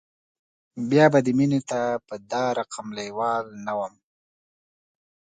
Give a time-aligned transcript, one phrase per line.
[0.89, 3.93] بیا به دې مینې ته په دا رقم لیوال نه وم